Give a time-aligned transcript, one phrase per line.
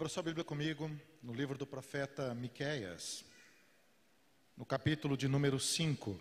[0.00, 0.90] Abra sua Bíblia comigo
[1.22, 3.22] no livro do profeta Miqueias,
[4.56, 6.18] no capítulo de número 5.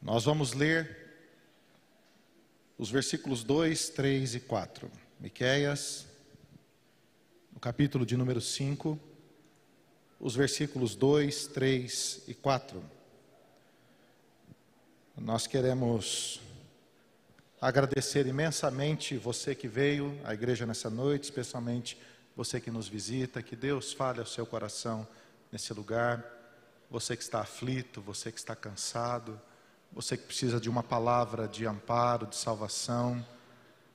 [0.00, 1.08] Nós vamos ler
[2.78, 4.88] os versículos 2, 3 e 4.
[5.18, 6.06] Miqueias,
[7.52, 8.96] no capítulo de número 5,
[10.20, 12.80] os versículos 2, 3 e 4.
[15.16, 16.40] Nós queremos
[17.60, 21.98] agradecer imensamente você que veio à igreja nessa noite, especialmente
[22.40, 25.06] você que nos visita, que Deus fale ao seu coração
[25.52, 26.24] nesse lugar.
[26.90, 29.38] Você que está aflito, você que está cansado,
[29.92, 33.22] você que precisa de uma palavra de amparo, de salvação,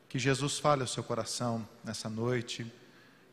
[0.08, 2.72] que Jesus fale ao seu coração nessa noite,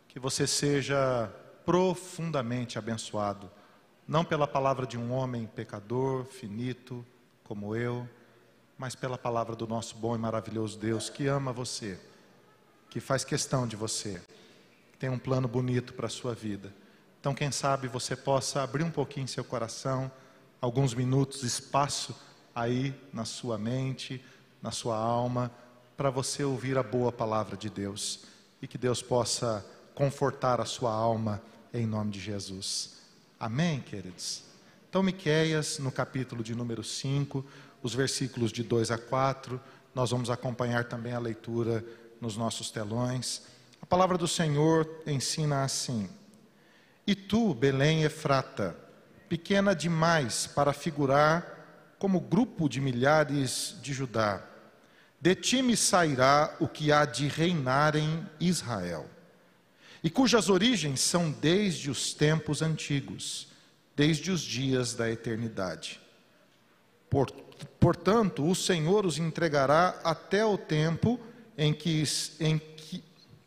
[0.09, 1.31] que você seja
[1.67, 3.51] profundamente abençoado,
[4.09, 7.05] não pela palavra de um homem pecador, finito,
[7.45, 8.09] como eu,
[8.79, 12.01] mas pela palavra do nosso bom e maravilhoso Deus que ama você,
[12.89, 14.19] que faz questão de você,
[15.03, 16.73] tem um plano bonito para a sua vida.
[17.21, 20.09] Então, quem sabe você possa abrir um pouquinho seu coração,
[20.61, 22.15] alguns minutos, espaço
[22.55, 24.25] aí na sua mente,
[24.63, 25.51] na sua alma,
[25.97, 28.27] para você ouvir a boa palavra de Deus
[28.63, 31.43] e que Deus possa confortar a sua alma
[31.75, 32.99] em nome de Jesus.
[33.41, 34.45] Amém, queridos?
[34.89, 37.45] Então, Miqueias, no capítulo de número 5,
[37.83, 39.61] os versículos de 2 a 4.
[39.97, 41.85] Nós vamos acompanhar também a leitura
[42.21, 43.51] nos nossos telões.
[43.93, 46.09] A palavra do Senhor ensina assim:
[47.07, 48.75] E tu, Belém Efrata,
[49.29, 54.43] pequena demais para figurar como grupo de milhares de Judá,
[55.21, 59.05] de ti me sairá o que há de reinar em Israel,
[60.03, 63.49] e cujas origens são desde os tempos antigos,
[63.95, 66.01] desde os dias da eternidade.
[67.11, 67.31] Por,
[67.79, 71.21] Portanto, o Senhor os entregará até o tempo
[71.59, 72.03] em que,
[72.41, 73.05] em que,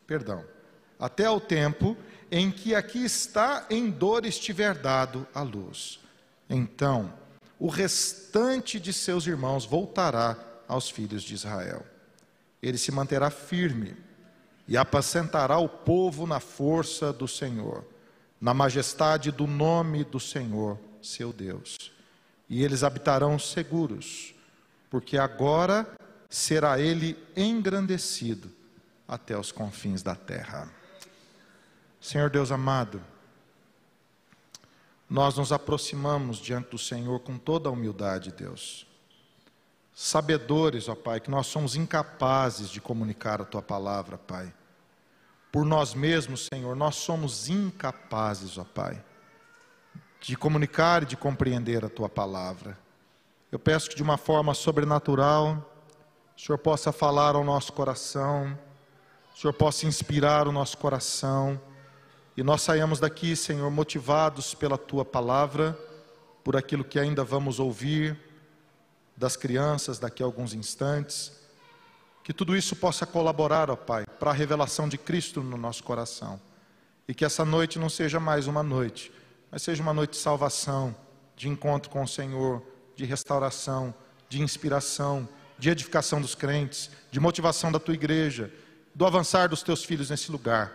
[0.07, 0.43] perdão,
[0.99, 1.97] até o tempo
[2.31, 5.99] em que aqui está em dor estiver dado a luz.
[6.49, 7.13] Então,
[7.59, 10.37] o restante de seus irmãos voltará
[10.67, 11.85] aos filhos de Israel.
[12.61, 13.95] Ele se manterá firme
[14.67, 17.85] e apacentará o povo na força do Senhor,
[18.41, 21.95] na majestade do nome do Senhor, seu Deus
[22.49, 24.33] e eles habitarão seguros,
[24.89, 25.87] porque agora
[26.29, 28.51] será ele engrandecido
[29.07, 30.69] até os confins da terra.
[31.99, 33.01] Senhor Deus amado,
[35.09, 38.87] nós nos aproximamos diante do Senhor com toda a humildade, Deus.
[39.93, 44.53] Sabedores, ó Pai, que nós somos incapazes de comunicar a tua palavra, Pai.
[45.51, 49.01] Por nós mesmos, Senhor, nós somos incapazes, ó Pai
[50.25, 52.75] de comunicar e de compreender a tua palavra.
[53.51, 55.71] Eu peço que de uma forma sobrenatural,
[56.35, 58.57] o Senhor possa falar ao nosso coração,
[59.35, 61.61] o Senhor possa inspirar o nosso coração,
[62.37, 65.77] e nós saiamos daqui, Senhor, motivados pela tua palavra,
[66.43, 68.17] por aquilo que ainda vamos ouvir
[69.15, 71.31] das crianças daqui a alguns instantes,
[72.23, 76.41] que tudo isso possa colaborar, ó Pai, para a revelação de Cristo no nosso coração,
[77.07, 79.11] e que essa noite não seja mais uma noite
[79.55, 80.93] mas seja uma noite de salvação,
[81.33, 82.61] de encontro com o Senhor,
[82.93, 83.95] de restauração,
[84.27, 88.51] de inspiração, de edificação dos crentes, de motivação da tua igreja,
[88.95, 90.71] do avançar dos teus filhos nesse lugar.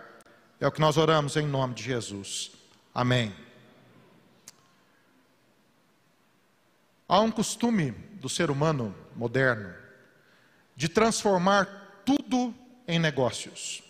[0.59, 2.51] É o que nós oramos em nome de Jesus.
[2.93, 3.35] Amém.
[7.07, 9.73] Há um costume do ser humano moderno
[10.75, 12.55] de transformar tudo
[12.87, 13.83] em negócios.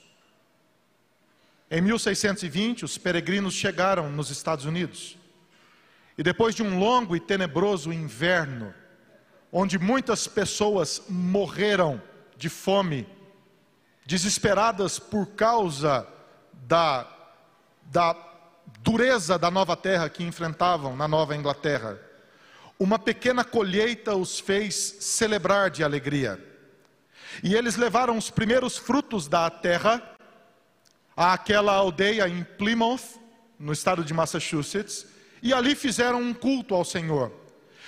[1.70, 5.18] Em 1620, os peregrinos chegaram nos Estados Unidos.
[6.18, 8.74] E depois de um longo e tenebroso inverno,
[9.52, 12.02] onde muitas pessoas morreram
[12.38, 13.08] de fome,
[14.12, 16.06] desesperadas por causa
[16.68, 17.08] da,
[17.86, 18.14] da
[18.82, 21.98] dureza da nova terra que enfrentavam na Nova Inglaterra,
[22.78, 26.38] uma pequena colheita os fez celebrar de alegria.
[27.42, 30.04] E eles levaram os primeiros frutos da terra
[31.16, 33.18] àquela aldeia em Plymouth,
[33.58, 35.08] no estado de Massachusetts,
[35.42, 37.32] e ali fizeram um culto ao Senhor.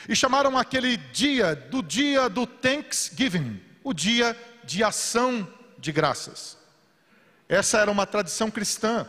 [0.08, 5.46] E chamaram aquele dia do dia do Thanksgiving, o dia de ação
[5.84, 6.58] de graças.
[7.48, 9.06] Essa era uma tradição cristã,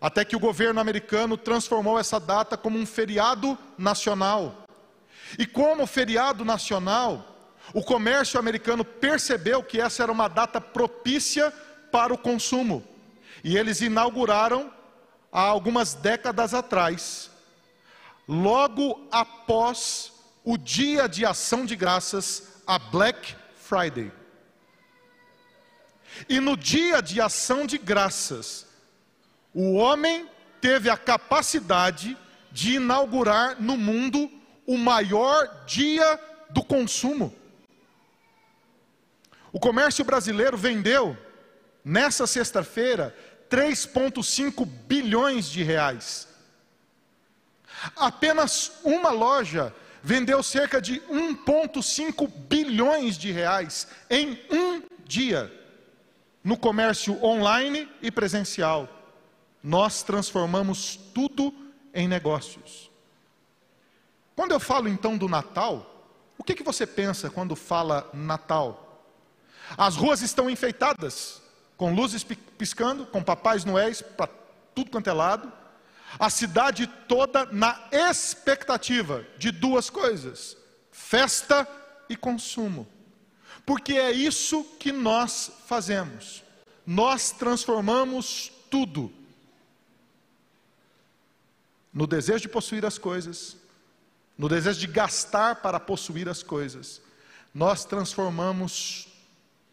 [0.00, 4.64] até que o governo americano transformou essa data como um feriado nacional.
[5.38, 7.36] E como feriado nacional,
[7.74, 11.50] o comércio americano percebeu que essa era uma data propícia
[11.92, 12.82] para o consumo.
[13.44, 14.72] E eles inauguraram
[15.30, 17.30] há algumas décadas atrás,
[18.26, 20.10] logo após
[20.42, 24.17] o dia de ação de graças, a Black Friday.
[26.28, 28.66] E no dia de ação de graças,
[29.52, 30.28] o homem
[30.60, 32.16] teve a capacidade
[32.50, 34.30] de inaugurar no mundo
[34.66, 36.18] o maior dia
[36.50, 37.34] do consumo.
[39.52, 41.16] O comércio brasileiro vendeu,
[41.84, 43.16] nessa sexta-feira,
[43.50, 46.28] 3,5 bilhões de reais.
[47.96, 55.52] Apenas uma loja vendeu cerca de 1,5 bilhões de reais em um dia,
[56.42, 58.88] no comércio online e presencial.
[59.62, 61.52] Nós transformamos tudo
[61.92, 62.90] em negócios.
[64.36, 65.98] Quando eu falo então do Natal,
[66.38, 69.04] o que, que você pensa quando fala Natal?
[69.76, 71.42] As ruas estão enfeitadas,
[71.76, 72.24] com luzes
[72.56, 74.30] piscando, com papais noéis para
[74.74, 75.52] tudo quanto é lado.
[76.18, 80.56] A cidade toda na expectativa de duas coisas:
[80.90, 81.68] festa
[82.08, 82.86] e consumo.
[83.68, 86.42] Porque é isso que nós fazemos.
[86.86, 89.12] Nós transformamos tudo
[91.92, 93.58] no desejo de possuir as coisas,
[94.38, 97.02] no desejo de gastar para possuir as coisas.
[97.52, 99.06] Nós transformamos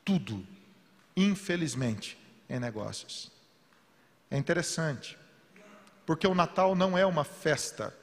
[0.04, 0.46] tudo,
[1.16, 2.18] infelizmente,
[2.50, 3.32] em negócios.
[4.30, 5.18] É interessante,
[6.06, 7.96] porque o Natal não é uma festa,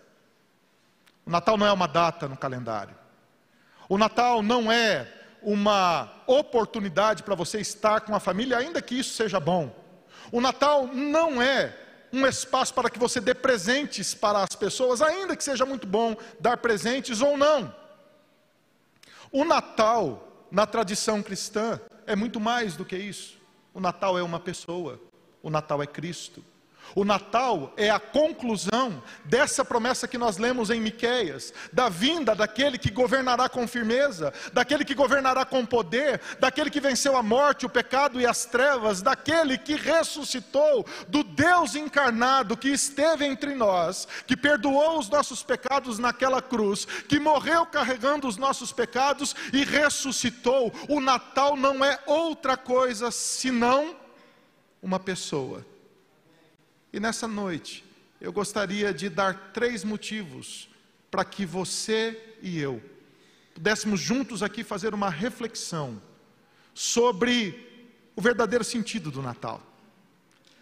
[1.26, 2.96] o Natal não é uma data no calendário,
[3.90, 9.14] o Natal não é uma oportunidade para você estar com a família, ainda que isso
[9.14, 9.74] seja bom.
[10.30, 11.76] O Natal não é
[12.12, 16.16] um espaço para que você dê presentes para as pessoas, ainda que seja muito bom
[16.38, 17.74] dar presentes ou não.
[19.30, 23.38] O Natal, na tradição cristã, é muito mais do que isso.
[23.72, 25.00] O Natal é uma pessoa,
[25.42, 26.44] o Natal é Cristo.
[26.94, 32.76] O Natal é a conclusão dessa promessa que nós lemos em Miqueias, da vinda daquele
[32.76, 37.70] que governará com firmeza, daquele que governará com poder, daquele que venceu a morte, o
[37.70, 44.36] pecado e as trevas, daquele que ressuscitou, do Deus encarnado que esteve entre nós, que
[44.36, 50.72] perdoou os nossos pecados naquela cruz, que morreu carregando os nossos pecados e ressuscitou.
[50.88, 53.96] O Natal não é outra coisa senão
[54.82, 55.71] uma pessoa
[56.92, 57.84] e nessa noite,
[58.20, 60.68] eu gostaria de dar três motivos
[61.10, 62.82] para que você e eu
[63.54, 66.00] pudéssemos juntos aqui fazer uma reflexão
[66.74, 69.60] sobre o verdadeiro sentido do Natal.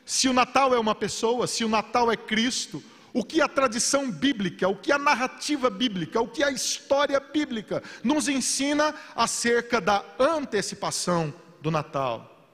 [0.05, 4.11] Se o Natal é uma pessoa, se o Natal é Cristo, o que a tradição
[4.11, 10.05] bíblica, o que a narrativa bíblica, o que a história bíblica nos ensina acerca da
[10.19, 12.49] antecipação do Natal.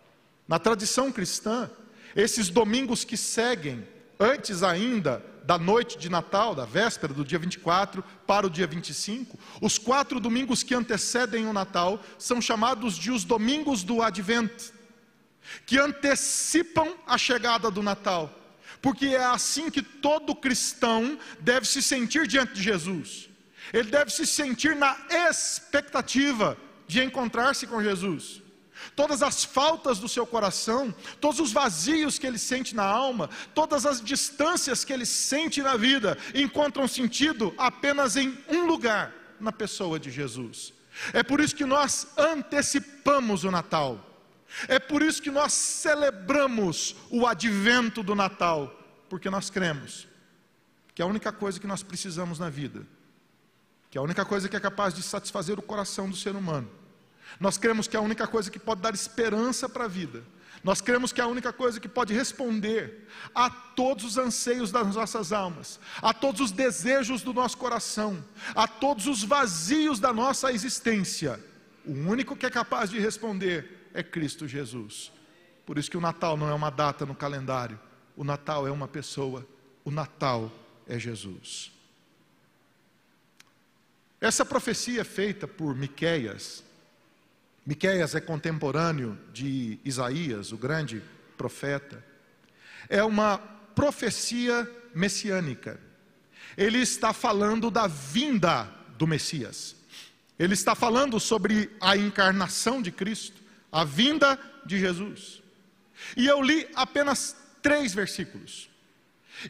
[0.46, 1.70] Na tradição cristã,
[2.16, 3.86] esses domingos que seguem,
[4.18, 9.38] antes ainda da noite de Natal, da véspera do dia 24 para o dia 25,
[9.60, 14.72] os quatro domingos que antecedem o Natal são chamados de os domingos do Advento,
[15.66, 18.32] que antecipam a chegada do Natal,
[18.80, 23.28] porque é assim que todo cristão deve se sentir diante de Jesus.
[23.74, 24.96] Ele deve se sentir na
[25.28, 26.56] expectativa
[26.88, 28.45] de encontrar-se com Jesus
[28.94, 33.86] todas as faltas do seu coração, todos os vazios que ele sente na alma, todas
[33.86, 39.98] as distâncias que ele sente na vida, encontram sentido apenas em um lugar, na pessoa
[39.98, 40.72] de Jesus.
[41.12, 44.02] É por isso que nós antecipamos o Natal.
[44.68, 48.72] É por isso que nós celebramos o advento do Natal,
[49.08, 50.06] porque nós cremos
[50.94, 52.86] que a única coisa que nós precisamos na vida,
[53.90, 56.70] que a única coisa que é capaz de satisfazer o coração do ser humano,
[57.38, 60.22] nós cremos que é a única coisa que pode dar esperança para a vida.
[60.64, 64.94] Nós cremos que é a única coisa que pode responder a todos os anseios das
[64.94, 70.52] nossas almas, a todos os desejos do nosso coração, a todos os vazios da nossa
[70.52, 71.38] existência.
[71.84, 75.12] O único que é capaz de responder é Cristo Jesus.
[75.64, 77.78] Por isso que o Natal não é uma data no calendário,
[78.16, 79.46] o Natal é uma pessoa,
[79.84, 80.50] o Natal
[80.86, 81.70] é Jesus.
[84.20, 86.64] Essa profecia feita por Miqueias,
[87.66, 91.02] Miqueias é contemporâneo de Isaías, o grande
[91.36, 92.02] profeta.
[92.88, 93.38] É uma
[93.74, 95.80] profecia messiânica.
[96.56, 99.74] Ele está falando da vinda do Messias.
[100.38, 103.42] Ele está falando sobre a encarnação de Cristo,
[103.72, 105.42] a vinda de Jesus.
[106.16, 108.70] E eu li apenas três versículos.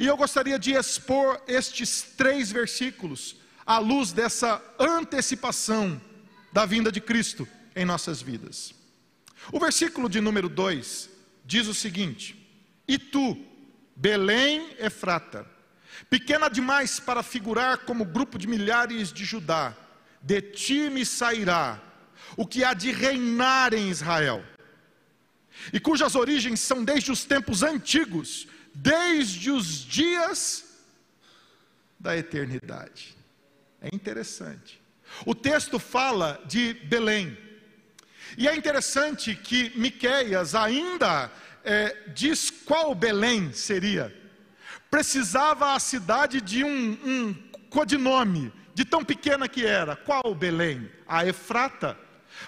[0.01, 6.01] E eu gostaria de expor estes três versículos à luz dessa antecipação
[6.51, 7.47] da vinda de Cristo
[7.77, 8.75] em nossas vidas.
[9.53, 11.11] O versículo de número 2
[11.45, 12.35] diz o seguinte:
[12.89, 13.37] E tu,
[13.95, 15.47] Belém Efrata,
[16.09, 19.77] pequena demais para figurar como grupo de milhares de Judá,
[20.23, 21.81] de ti me sairá
[22.37, 24.45] o que há de reinar em Israel,
[25.73, 30.65] e cujas origens são desde os tempos antigos, desde os dias
[31.99, 33.17] da eternidade.
[33.81, 34.81] É interessante.
[35.25, 37.46] O texto fala de Belém.
[38.37, 41.31] E é interessante que Miqueias ainda
[41.65, 44.15] é, diz qual Belém seria.
[44.91, 47.35] Precisava a cidade de um, um
[47.69, 49.97] codinome, de tão pequena que era.
[49.97, 50.91] Qual Belém?
[51.07, 51.99] A Efrata.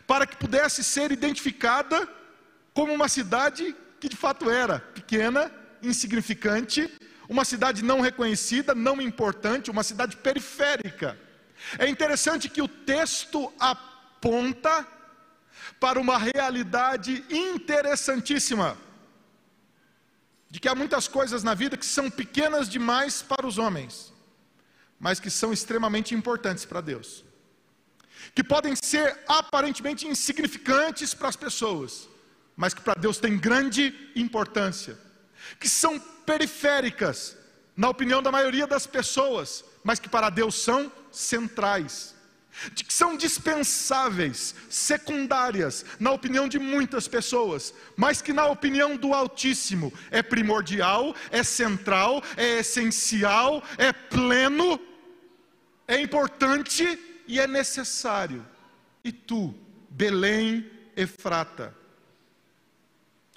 [0.06, 2.08] Para que pudesse ser identificada
[2.72, 5.50] como uma cidade que de fato era pequena,
[5.82, 6.88] insignificante,
[7.28, 11.18] uma cidade não reconhecida, não importante, uma cidade periférica.
[11.78, 14.86] É interessante que o texto aponta
[15.80, 18.76] para uma realidade interessantíssima,
[20.50, 24.12] de que há muitas coisas na vida que são pequenas demais para os homens,
[24.98, 27.24] mas que são extremamente importantes para Deus,
[28.34, 32.08] que podem ser aparentemente insignificantes para as pessoas,
[32.56, 34.98] mas que para Deus têm grande importância,
[35.60, 37.36] que são periféricas,
[37.76, 42.14] na opinião da maioria das pessoas, mas que para Deus são centrais,
[42.72, 49.14] de que são dispensáveis, secundárias, na opinião de muitas pessoas, mas que na opinião do
[49.14, 54.80] Altíssimo é primordial, é central, é essencial, é pleno,
[55.86, 58.44] é importante e é necessário.
[59.04, 59.54] E tu,
[59.88, 61.74] Belém Efrata,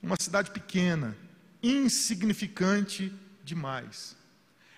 [0.01, 1.15] uma cidade pequena,
[1.61, 3.13] insignificante
[3.43, 4.17] demais.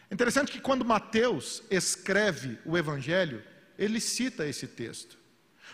[0.09, 3.41] É interessante que quando Mateus escreve o Evangelho,
[3.83, 5.17] ele cita esse texto.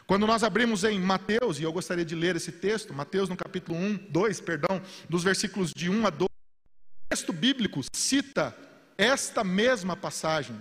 [0.05, 3.77] Quando nós abrimos em Mateus, e eu gostaria de ler esse texto, Mateus no capítulo
[3.77, 8.55] 1, 2, perdão, dos versículos de 1 a 12, o texto bíblico cita
[8.97, 10.59] esta mesma passagem.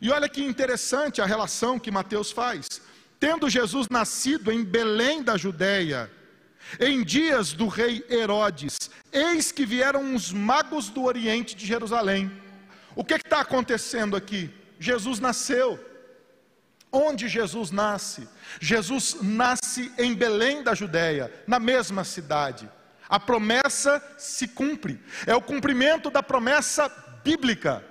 [0.00, 2.82] E olha que interessante a relação que Mateus faz.
[3.18, 6.10] Tendo Jesus nascido em Belém da Judéia,
[6.78, 12.30] em dias do rei Herodes, eis que vieram uns magos do Oriente de Jerusalém.
[12.94, 14.50] O que está acontecendo aqui?
[14.78, 15.89] Jesus nasceu.
[16.92, 18.28] Onde Jesus nasce?
[18.60, 22.68] Jesus nasce em Belém da Judéia, na mesma cidade.
[23.08, 26.88] A promessa se cumpre, é o cumprimento da promessa
[27.22, 27.84] bíblica.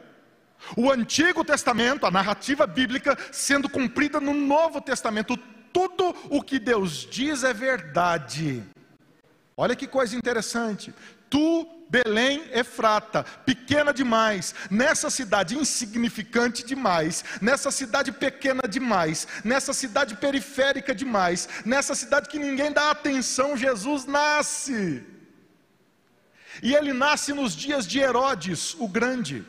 [0.75, 5.37] O Antigo Testamento, a narrativa bíblica, sendo cumprida no Novo Testamento,
[5.71, 8.63] tudo o que Deus diz é verdade.
[9.55, 10.93] Olha que coisa interessante.
[11.29, 20.15] Tu, Belém Efrata, pequena demais, nessa cidade insignificante demais, nessa cidade pequena demais, nessa cidade
[20.15, 25.03] periférica demais, nessa cidade que ninguém dá atenção, Jesus nasce.
[26.61, 29.45] E ele nasce nos dias de Herodes, o Grande.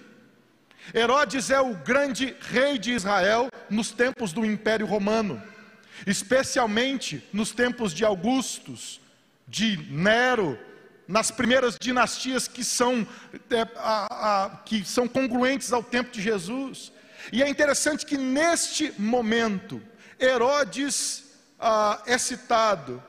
[0.94, 5.40] Herodes é o grande rei de Israel nos tempos do Império Romano
[6.06, 9.00] especialmente nos tempos de Augustus,
[9.46, 10.58] de Nero,
[11.10, 13.06] nas primeiras dinastias que são,
[13.50, 16.92] é, a, a, que são congruentes ao tempo de Jesus.
[17.32, 19.82] E é interessante que neste momento,
[20.18, 21.24] Herodes
[21.58, 23.02] ah, é citado,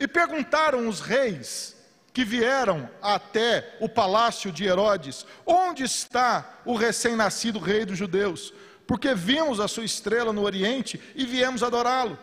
[0.00, 1.76] e perguntaram os reis
[2.12, 8.52] que vieram até o palácio de Herodes: onde está o recém-nascido rei dos judeus?
[8.86, 12.18] porque vimos a sua estrela no Oriente e viemos adorá-lo.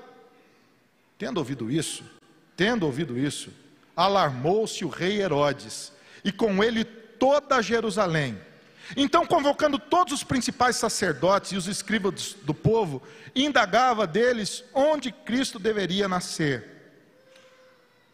[1.18, 2.04] Tendo ouvido isso,
[2.56, 3.52] tendo ouvido isso,
[4.00, 5.92] alarmou-se o rei Herodes,
[6.24, 8.40] e com ele toda Jerusalém.
[8.96, 13.04] Então, convocando todos os principais sacerdotes e os escribas do povo,
[13.36, 16.64] indagava deles onde Cristo deveria nascer.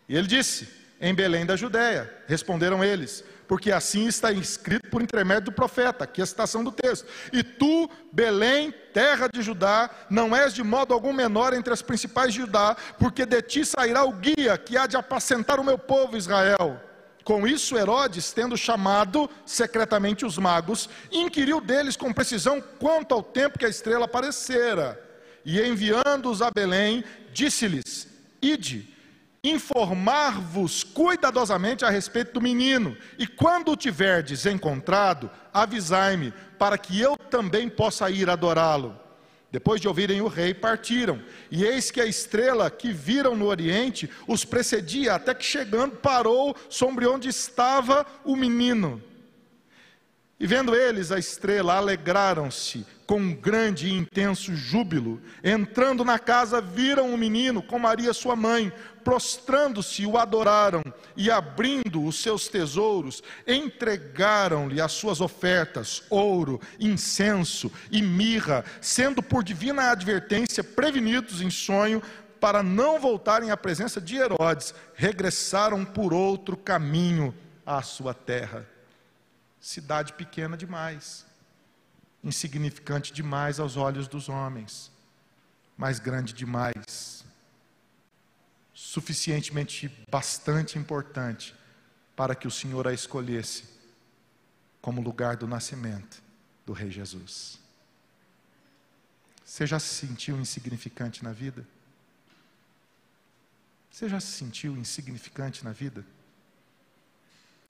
[0.10, 0.68] E ele disse:
[1.06, 2.12] Em Belém da Judéia.
[2.26, 7.06] Responderam eles: porque assim está escrito por intermédio do profeta, aqui a citação do texto.
[7.32, 12.34] E tu, Belém, terra de Judá, não és de modo algum menor entre as principais
[12.34, 16.18] de Judá, porque de ti sairá o guia que há de apacentar o meu povo
[16.18, 16.82] Israel.
[17.24, 23.60] Com isso, Herodes, tendo chamado secretamente os magos, inquiriu deles com precisão quanto ao tempo
[23.60, 25.00] que a estrela aparecera.
[25.46, 28.08] E enviando-os a Belém, disse-lhes:
[28.42, 28.95] Ide
[29.50, 37.18] informar-vos cuidadosamente a respeito do menino, e quando o tiverdes encontrado, avisai-me, para que eu
[37.18, 39.00] também possa ir adorá-lo.
[39.52, 44.10] Depois de ouvirem o rei, partiram, e eis que a estrela que viram no oriente
[44.28, 49.02] os precedia, até que chegando parou sobre onde estava o menino.
[50.38, 55.22] E vendo eles a estrela, alegraram-se com um grande e intenso júbilo.
[55.42, 60.84] Entrando na casa, viram o menino com Maria, sua mãe, prostrando-se, o adoraram
[61.16, 69.42] e, abrindo os seus tesouros, entregaram-lhe as suas ofertas: ouro, incenso e mirra, sendo por
[69.42, 72.04] divina advertência prevenidos em sonho
[72.42, 77.34] para não voltarem à presença de Herodes, regressaram por outro caminho
[77.66, 78.75] à sua terra.
[79.66, 81.26] Cidade pequena demais,
[82.24, 84.92] insignificante demais aos olhos dos homens,
[85.76, 87.26] mas grande demais,
[88.76, 91.56] suficientemente bastante importante
[92.16, 93.64] para que o Senhor a escolhesse
[94.84, 96.22] como lugar do nascimento
[96.64, 97.60] do Rei Jesus.
[99.44, 101.66] Você já se sentiu insignificante na vida?
[103.90, 106.06] Você já se sentiu insignificante na vida?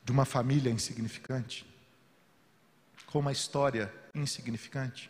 [0.04, 1.74] De uma família insignificante?
[3.08, 5.10] Com uma história insignificante?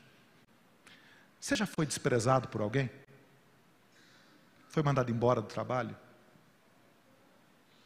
[1.40, 2.90] Você já foi desprezado por alguém?
[4.70, 5.96] Foi mandado embora do trabalho?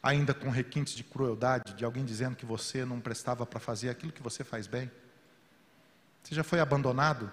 [0.01, 4.13] Ainda com requintes de crueldade, de alguém dizendo que você não prestava para fazer aquilo
[4.13, 4.89] que você faz bem?
[6.23, 7.31] Você já foi abandonado?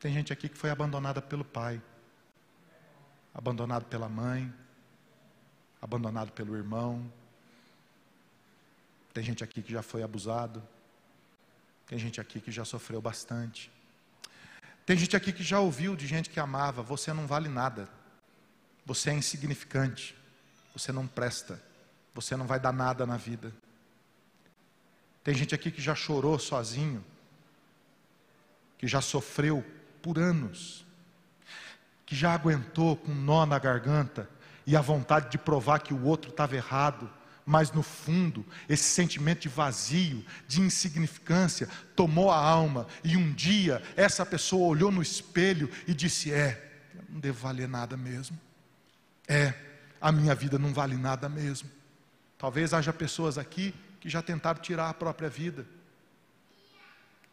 [0.00, 1.80] Tem gente aqui que foi abandonada pelo pai,
[3.34, 4.52] abandonado pela mãe,
[5.80, 7.10] abandonado pelo irmão.
[9.12, 10.62] Tem gente aqui que já foi abusado.
[11.90, 13.68] Tem gente aqui que já sofreu bastante.
[14.86, 17.88] Tem gente aqui que já ouviu de gente que amava: você não vale nada,
[18.86, 20.16] você é insignificante,
[20.72, 21.60] você não presta,
[22.14, 23.52] você não vai dar nada na vida.
[25.24, 27.04] Tem gente aqui que já chorou sozinho,
[28.78, 29.66] que já sofreu
[30.00, 30.86] por anos,
[32.06, 34.30] que já aguentou com um nó na garganta
[34.64, 37.10] e a vontade de provar que o outro estava errado,
[37.50, 43.82] mas no fundo, esse sentimento de vazio, de insignificância, tomou a alma, e um dia
[43.96, 48.38] essa pessoa olhou no espelho e disse: É, não devo valer nada mesmo.
[49.26, 49.52] É,
[50.00, 51.68] a minha vida não vale nada mesmo.
[52.38, 55.66] Talvez haja pessoas aqui que já tentaram tirar a própria vida,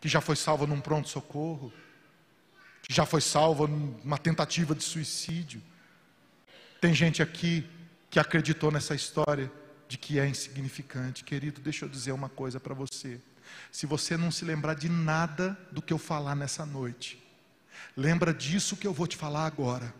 [0.01, 1.71] que já foi salva num pronto-socorro,
[2.81, 5.61] que já foi salva numa tentativa de suicídio.
[6.81, 7.69] Tem gente aqui
[8.09, 9.51] que acreditou nessa história
[9.87, 11.23] de que é insignificante.
[11.23, 13.19] Querido, deixa eu dizer uma coisa para você.
[13.71, 17.23] Se você não se lembrar de nada do que eu falar nessa noite,
[17.95, 19.93] lembra disso que eu vou te falar agora.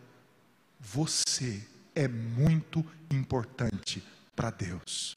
[0.80, 4.02] Você é muito importante
[4.36, 5.16] para Deus.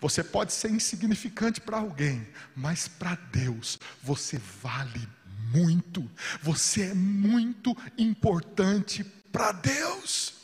[0.00, 5.08] Você pode ser insignificante para alguém, mas para Deus você vale
[5.52, 6.08] muito.
[6.40, 10.37] Você é muito importante para Deus.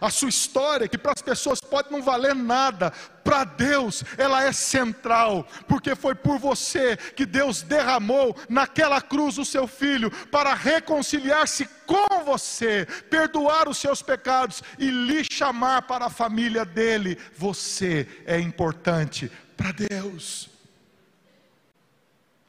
[0.00, 2.90] A sua história, que para as pessoas pode não valer nada,
[3.24, 9.44] para Deus ela é central, porque foi por você que Deus derramou naquela cruz o
[9.44, 16.10] seu filho para reconciliar-se com você, perdoar os seus pecados e lhe chamar para a
[16.10, 17.18] família dele.
[17.36, 20.48] Você é importante para Deus.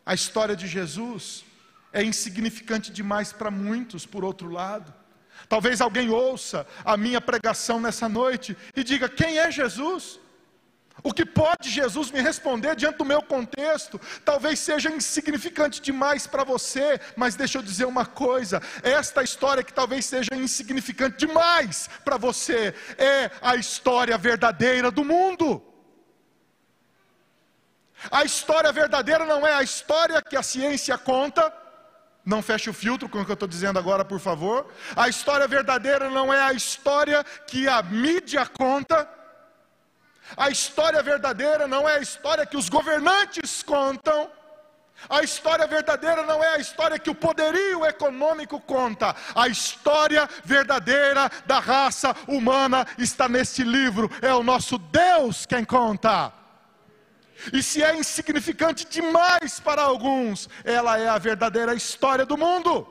[0.06, 1.44] A história de Jesus
[1.92, 4.94] é insignificante demais para muitos, por outro lado.
[5.47, 10.19] Talvez alguém ouça a minha pregação nessa noite e diga: quem é Jesus?
[11.04, 14.00] O que pode Jesus me responder diante do meu contexto?
[14.26, 19.73] Talvez seja insignificante demais para você, mas deixa eu dizer uma coisa: esta história que
[19.73, 25.63] talvez seja insignificante demais para você, é a história verdadeira do mundo.
[28.12, 31.52] A história verdadeira não é a história que a ciência conta,
[32.28, 34.68] não feche o filtro com o que eu estou dizendo agora, por favor.
[34.98, 39.10] A história verdadeira não é a história que a mídia conta.
[40.36, 44.30] A história verdadeira não é a história que os governantes contam.
[45.10, 49.16] A história verdadeira não é a história que o poderio econômico conta.
[49.34, 54.12] A história verdadeira da raça humana está neste livro.
[54.22, 56.34] É o nosso Deus quem conta.
[57.54, 62.88] E se é insignificante demais para alguns, ela é a verdadeira história do mundo.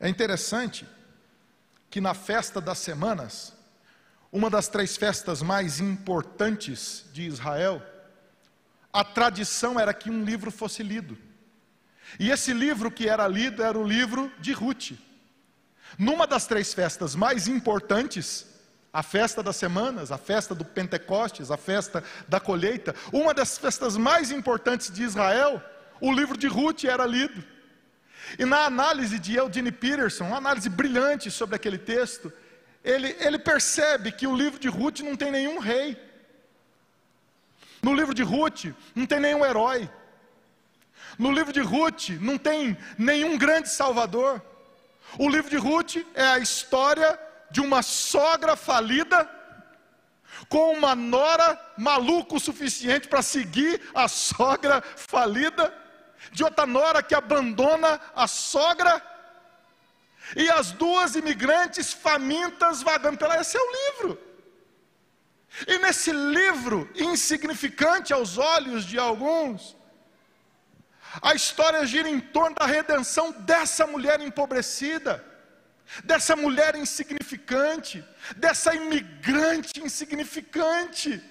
[0.00, 0.86] É interessante
[1.90, 3.54] que na festa das semanas,
[4.30, 7.82] uma das três festas mais importantes de Israel,
[8.92, 11.16] a tradição era que um livro fosse lido.
[12.18, 14.92] E esse livro que era lido era o livro de Ruth.
[15.98, 18.46] Numa das três festas mais importantes,
[18.92, 23.96] a festa das semanas, a festa do Pentecostes, a festa da colheita, uma das festas
[23.96, 25.62] mais importantes de Israel,
[26.00, 27.44] o livro de Ruth era lido.
[28.38, 32.32] E na análise de Eugene Peterson, uma análise brilhante sobre aquele texto,
[32.82, 35.96] ele, ele percebe que o livro de Ruth não tem nenhum rei.
[37.82, 39.88] No livro de Ruth não tem nenhum herói.
[41.18, 44.42] No livro de Ruth não tem nenhum grande salvador.
[45.18, 47.18] O livro de Ruth é a história
[47.50, 49.28] de uma sogra falida
[50.48, 55.74] com uma nora maluco o suficiente para seguir a sogra falida,
[56.32, 59.02] de outra nora que abandona a sogra,
[60.36, 63.40] e as duas imigrantes famintas vagando pela.
[63.40, 64.28] Esse é o livro.
[65.66, 69.76] E nesse livro, insignificante aos olhos de alguns,
[71.22, 75.24] a história gira em torno da redenção dessa mulher empobrecida,
[76.04, 78.04] dessa mulher insignificante,
[78.36, 81.22] dessa imigrante insignificante,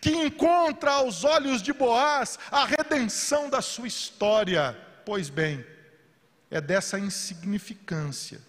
[0.00, 4.76] que encontra aos olhos de Boaz a redenção da sua história.
[5.04, 5.64] Pois bem,
[6.50, 8.40] é dessa insignificância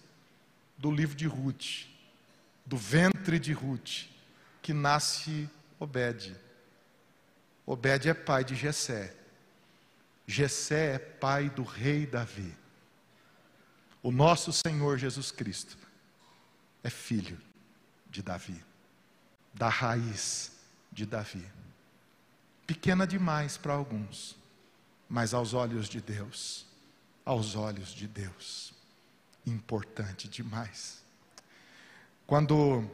[0.76, 1.86] do livro de Ruth,
[2.64, 4.06] do ventre de Ruth,
[4.62, 5.48] que nasce
[5.78, 6.36] Obed.
[7.66, 9.14] Obed é pai de Jessé.
[10.26, 12.59] Jessé é pai do rei Davi.
[14.02, 15.76] O nosso Senhor Jesus Cristo
[16.82, 17.38] é filho
[18.08, 18.62] de Davi,
[19.52, 20.52] da raiz
[20.90, 21.46] de Davi.
[22.66, 24.36] Pequena demais para alguns,
[25.08, 26.66] mas aos olhos de Deus,
[27.24, 28.72] aos olhos de Deus,
[29.46, 31.02] importante demais.
[32.26, 32.88] Quando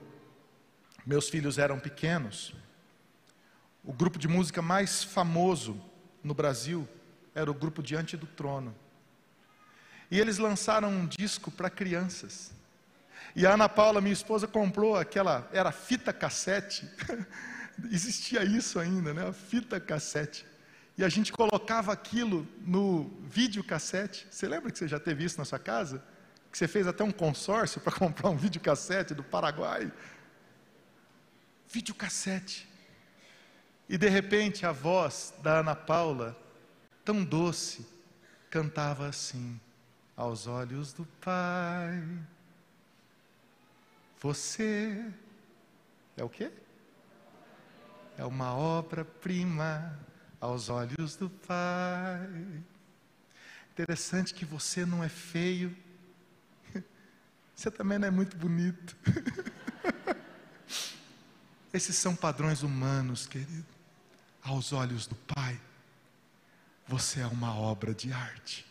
[1.05, 2.53] meus filhos eram pequenos,
[3.85, 5.81] o grupo de música mais famoso
[6.25, 6.89] no Brasil
[7.33, 8.75] era o grupo Diante do Trono.
[10.11, 12.53] E eles lançaram um disco para crianças.
[13.35, 16.89] E a Ana Paula, minha esposa, comprou aquela, era fita cassete.
[17.91, 19.29] Existia isso ainda, né?
[19.29, 20.47] A fita cassete.
[20.97, 24.27] E a gente colocava aquilo no videocassete.
[24.31, 26.03] Você lembra que você já teve isso na sua casa?
[26.51, 29.93] Que você fez até um consórcio para comprar um videocassete do Paraguai.
[31.69, 32.67] Videocassete.
[33.89, 36.37] E de repente a voz da Ana Paula
[37.05, 37.87] tão doce,
[38.49, 39.61] cantava assim:
[40.17, 42.03] aos olhos do Pai.
[44.21, 45.13] Você
[46.17, 46.51] é o quê?
[48.17, 49.99] É uma obra-prima
[50.41, 52.65] aos olhos do Pai.
[53.73, 55.77] Interessante que você não é feio,
[57.55, 58.97] você também não é muito bonito.
[61.75, 63.67] Esses são padrões humanos, querido,
[64.43, 65.61] aos olhos do Pai.
[66.89, 68.67] Você é uma obra de arte.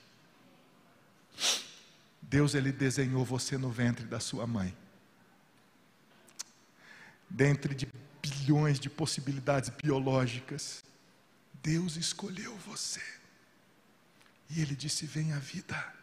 [2.22, 4.76] Deus ele desenhou você no ventre da sua mãe.
[7.30, 7.88] Dentre de
[8.22, 10.84] bilhões de possibilidades biológicas,
[11.62, 13.02] Deus escolheu você.
[14.50, 15.94] E ele disse: "Vem a vida".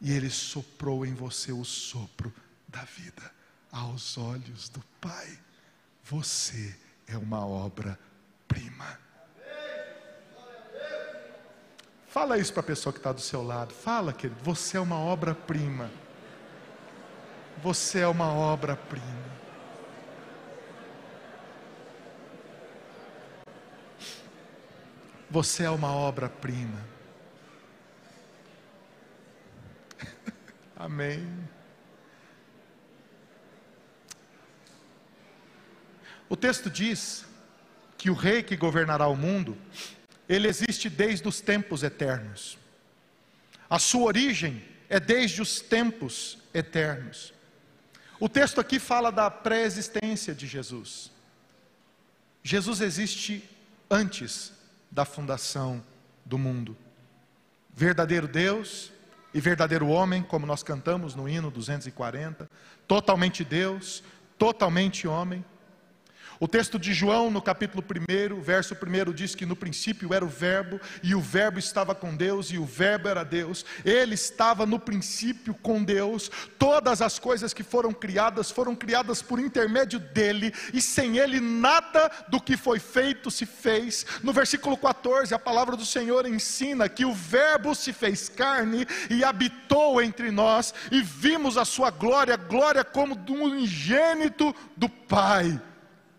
[0.00, 2.34] E ele soprou em você o sopro
[2.68, 3.32] da vida
[3.72, 5.38] aos olhos do Pai.
[6.04, 7.98] Você é uma obra
[8.46, 9.00] prima.
[12.12, 13.72] Fala isso para a pessoa que está do seu lado.
[13.72, 15.90] Fala, querido, você é uma obra-prima.
[17.62, 19.32] Você é uma obra-prima.
[25.30, 26.86] Você é uma obra-prima.
[30.76, 31.26] Amém.
[36.28, 37.24] O texto diz
[37.96, 39.56] que o rei que governará o mundo
[40.34, 42.58] ele existe desde os tempos eternos.
[43.68, 47.32] A sua origem é desde os tempos eternos.
[48.18, 51.10] O texto aqui fala da pré-existência de Jesus.
[52.42, 53.48] Jesus existe
[53.90, 54.52] antes
[54.90, 55.84] da fundação
[56.24, 56.76] do mundo.
[57.74, 58.92] Verdadeiro Deus
[59.34, 62.48] e verdadeiro homem, como nós cantamos no hino 240,
[62.86, 64.02] totalmente Deus,
[64.38, 65.44] totalmente homem.
[66.42, 70.28] O texto de João, no capítulo 1, verso 1, diz que no princípio era o
[70.28, 73.64] Verbo, e o Verbo estava com Deus, e o Verbo era Deus.
[73.84, 76.28] Ele estava no princípio com Deus.
[76.58, 82.10] Todas as coisas que foram criadas foram criadas por intermédio dele, e sem ele nada
[82.26, 84.04] do que foi feito se fez.
[84.20, 89.22] No versículo 14, a palavra do Senhor ensina que o Verbo se fez carne e
[89.22, 95.62] habitou entre nós, e vimos a sua glória, glória como do unigênito do Pai.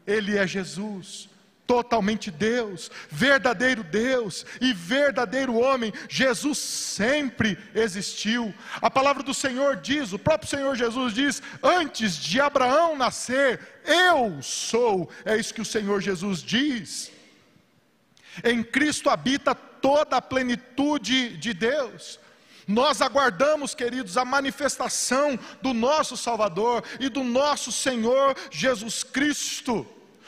[0.06, 1.30] Ele é Jesus,
[1.66, 5.94] totalmente Deus, verdadeiro Deus e verdadeiro homem.
[6.10, 8.54] Jesus sempre existiu.
[8.82, 14.42] A palavra do Senhor diz, o próprio Senhor Jesus diz: Antes de Abraão nascer, eu
[14.42, 15.10] sou.
[15.26, 17.12] É isso que o Senhor Jesus diz.
[18.44, 22.20] Em Cristo habita toda a plenitude de Deus.
[22.67, 29.86] Nós aguardamos, queridos, a manifestação do nosso Salvador e do nosso Senhor Jesus Cristo.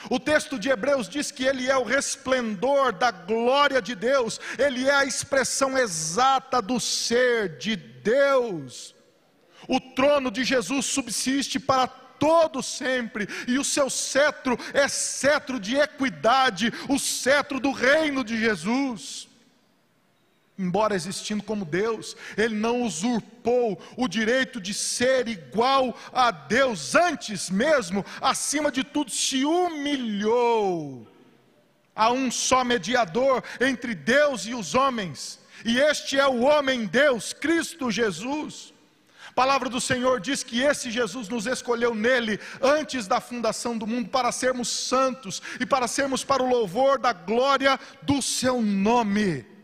[0.10, 4.88] O texto de Hebreus diz que ele é o resplendor da glória de Deus, ele
[4.88, 8.93] é a expressão exata do ser de Deus.
[9.67, 15.76] O trono de Jesus subsiste para todo sempre, e o seu cetro é cetro de
[15.76, 19.28] equidade, o cetro do reino de Jesus.
[20.58, 27.50] Embora existindo como Deus, ele não usurpou o direito de ser igual a Deus, antes
[27.50, 31.08] mesmo, acima de tudo, se humilhou.
[31.96, 37.34] Há um só mediador entre Deus e os homens, e este é o homem Deus,
[37.34, 38.74] Cristo Jesus.
[39.30, 43.86] A palavra do Senhor diz que esse Jesus nos escolheu nele antes da fundação do
[43.86, 49.55] mundo para sermos santos e para sermos para o louvor da glória do seu nome.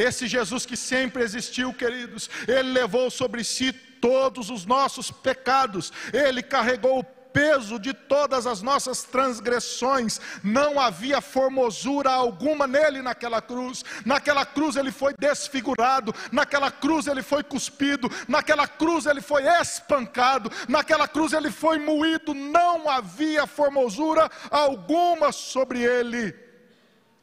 [0.00, 6.42] Esse Jesus que sempre existiu, queridos, ele levou sobre si todos os nossos pecados, ele
[6.42, 13.84] carregou o peso de todas as nossas transgressões, não havia formosura alguma nele naquela cruz.
[14.04, 20.50] Naquela cruz ele foi desfigurado, naquela cruz ele foi cuspido, naquela cruz ele foi espancado,
[20.66, 26.49] naquela cruz ele foi moído, não havia formosura alguma sobre ele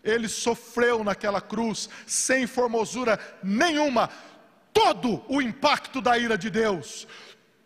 [0.09, 4.09] ele sofreu naquela cruz sem formosura nenhuma,
[4.73, 7.07] todo o impacto da ira de Deus,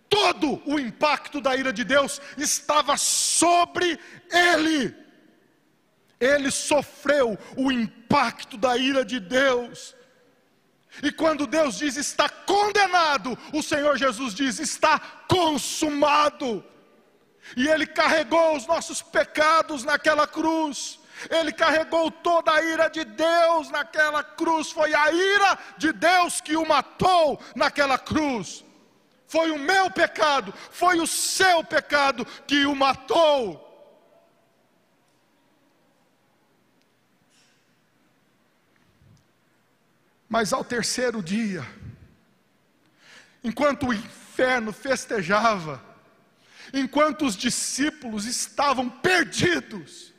[0.10, 4.00] todo o impacto da ira de Deus estava sobre
[4.32, 4.96] ele.
[6.20, 9.96] Ele sofreu o impacto da ira de Deus.
[11.02, 16.64] E quando Deus diz está condenado, o Senhor Jesus diz está consumado.
[17.56, 21.01] E Ele carregou os nossos pecados naquela cruz.
[21.30, 24.72] Ele carregou toda a ira de Deus naquela cruz.
[24.72, 28.64] Foi a ira de Deus que o matou naquela cruz.
[29.28, 33.68] Foi o meu pecado, foi o seu pecado que o matou.
[40.28, 41.66] Mas ao terceiro dia,
[43.44, 45.82] enquanto o inferno festejava,
[46.74, 50.11] enquanto os discípulos estavam perdidos,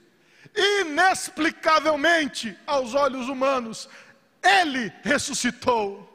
[0.54, 3.88] inexplicavelmente aos olhos humanos,
[4.42, 6.08] ele ressuscitou.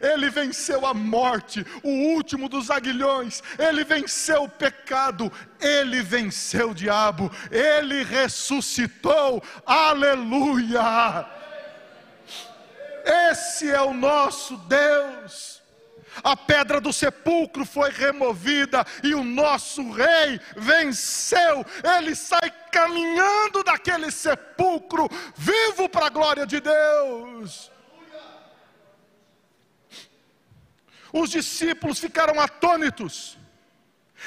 [0.00, 6.74] Ele venceu a morte, o último dos aguilhões, ele venceu o pecado, ele venceu o
[6.74, 11.24] diabo, ele ressuscitou, aleluia!
[13.30, 15.53] Esse é o nosso Deus
[16.22, 21.64] a pedra do sepulcro foi removida e o nosso rei venceu.
[21.96, 27.70] Ele sai caminhando daquele sepulcro, vivo para a glória de Deus.
[31.12, 33.38] Os discípulos ficaram atônitos.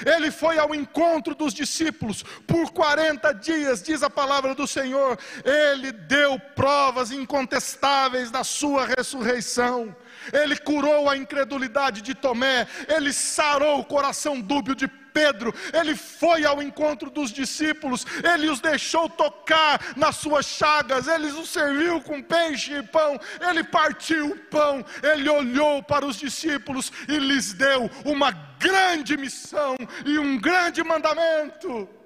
[0.05, 5.17] Ele foi ao encontro dos discípulos por 40 dias, diz a palavra do Senhor.
[5.43, 9.95] Ele deu provas incontestáveis da sua ressurreição.
[10.33, 16.45] Ele curou a incredulidade de Tomé, ele sarou o coração dúbio de Pedro, ele foi
[16.45, 22.21] ao encontro dos discípulos, ele os deixou tocar nas suas chagas, ele os serviu com
[22.21, 27.89] peixe e pão, ele partiu o pão, ele olhou para os discípulos e lhes deu
[28.05, 29.75] uma grande missão
[30.05, 31.96] e um grande mandamento.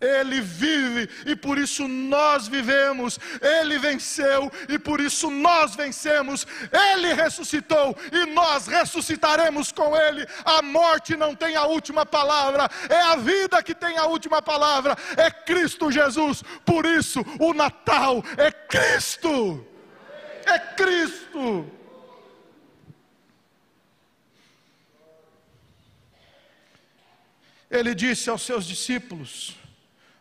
[0.00, 3.18] Ele vive e por isso nós vivemos.
[3.40, 6.46] Ele venceu e por isso nós vencemos.
[6.72, 10.26] Ele ressuscitou e nós ressuscitaremos com Ele.
[10.44, 14.96] A morte não tem a última palavra, é a vida que tem a última palavra.
[15.16, 16.42] É Cristo Jesus.
[16.64, 19.66] Por isso o Natal é Cristo.
[20.46, 21.70] É Cristo.
[27.70, 29.59] Ele disse aos seus discípulos: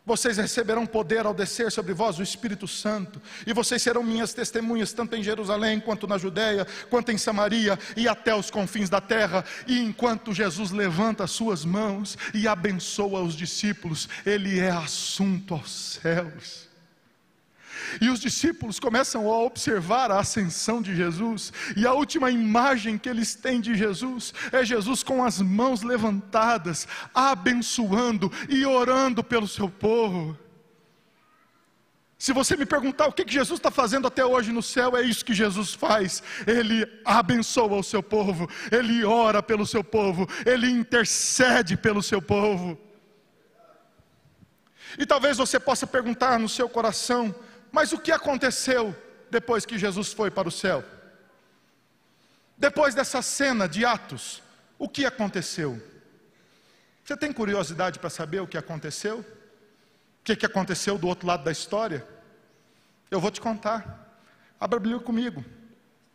[0.09, 4.91] vocês receberão poder ao descer sobre vós o Espírito Santo, e vocês serão minhas testemunhas,
[4.91, 9.45] tanto em Jerusalém, quanto na Judéia, quanto em Samaria e até os confins da terra.
[9.67, 15.99] E enquanto Jesus levanta as suas mãos e abençoa os discípulos, ele é assunto aos
[16.01, 16.68] céus.
[18.01, 23.09] E os discípulos começam a observar a ascensão de Jesus, e a última imagem que
[23.09, 29.69] eles têm de Jesus é Jesus com as mãos levantadas, abençoando e orando pelo seu
[29.69, 30.37] povo.
[32.17, 35.23] Se você me perguntar o que Jesus está fazendo até hoje no céu, é isso
[35.23, 36.21] que Jesus faz.
[36.45, 42.77] Ele abençoa o seu povo, ele ora pelo seu povo, ele intercede pelo seu povo.
[44.97, 47.33] E talvez você possa perguntar no seu coração:
[47.71, 48.95] mas o que aconteceu
[49.29, 50.83] depois que Jesus foi para o céu?
[52.57, 54.41] Depois dessa cena de Atos,
[54.77, 55.81] o que aconteceu?
[57.03, 59.19] Você tem curiosidade para saber o que aconteceu?
[59.19, 62.05] O que, que aconteceu do outro lado da história?
[63.09, 64.07] Eu vou te contar.
[64.59, 65.43] Abra a Bíblia comigo.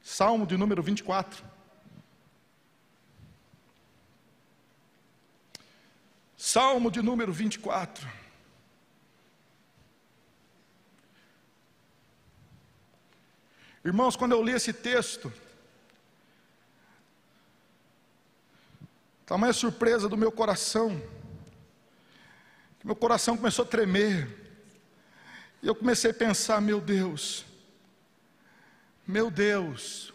[0.03, 1.43] Salmo de número 24.
[6.37, 8.07] Salmo de número 24.
[13.85, 15.31] Irmãos, quando eu li esse texto,
[19.27, 21.03] tamanha surpresa do meu coração,
[22.83, 24.29] meu coração começou a tremer,
[25.63, 27.45] e eu comecei a pensar: meu Deus,
[29.07, 30.13] meu Deus,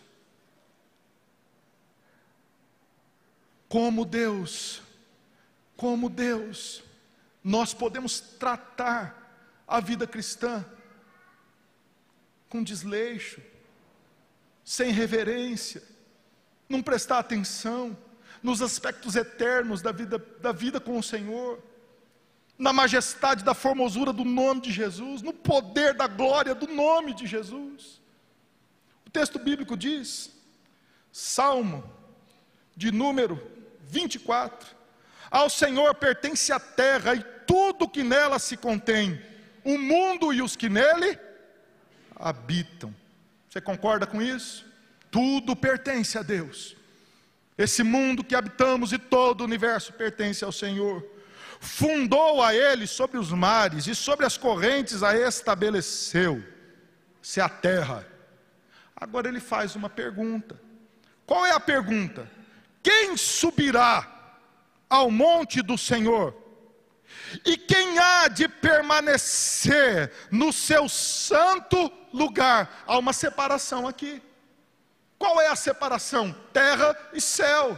[3.68, 4.82] como Deus,
[5.78, 6.84] como Deus,
[7.44, 9.16] nós podemos tratar
[9.68, 10.66] a vida cristã
[12.50, 13.40] com desleixo,
[14.70, 15.82] sem reverência,
[16.70, 17.98] não prestar atenção
[18.44, 21.60] nos aspectos eternos da vida, da vida com o Senhor,
[22.56, 27.26] na majestade da formosura do nome de Jesus, no poder da glória do nome de
[27.26, 28.00] Jesus.
[29.08, 30.32] O texto bíblico diz,
[31.12, 31.84] Salmo
[32.76, 33.42] de número
[33.88, 34.70] 24:
[35.32, 39.20] Ao Senhor pertence a terra e tudo que nela se contém,
[39.64, 41.18] o mundo e os que nele
[42.16, 42.94] habitam.
[43.50, 44.66] Você concorda com isso?
[45.10, 46.76] Tudo pertence a Deus.
[47.58, 51.06] Esse mundo que habitamos e todo o universo pertence ao Senhor.
[51.60, 56.42] Fundou a Ele sobre os mares e sobre as correntes a estabeleceu.
[57.22, 58.06] Se a terra
[59.00, 60.60] Agora ele faz uma pergunta.
[61.26, 62.30] Qual é a pergunta?
[62.84, 64.36] Quem subirá
[64.90, 66.36] ao monte do Senhor?
[67.46, 72.84] E quem há de permanecer no seu santo lugar?
[72.88, 74.22] Há uma separação aqui.
[75.18, 76.34] Qual é a separação?
[76.54, 77.78] Terra e céu.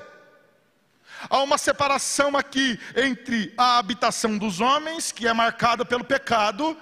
[1.30, 6.78] Há uma separação aqui entre a habitação dos homens, que é marcada pelo pecado,